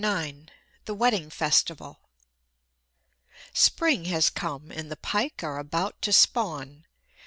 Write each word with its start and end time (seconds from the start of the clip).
IX: 0.03 0.47
THE 0.85 0.95
WEDDING 0.95 1.29
FESTIVAL 1.29 1.99
Spring 3.53 4.05
has 4.05 4.31
come, 4.31 4.71
and 4.71 4.89
the 4.89 4.97
pike 4.97 5.43
are 5.43 5.59
about 5.59 6.01
to 6.01 6.11
spawn. 6.11 6.87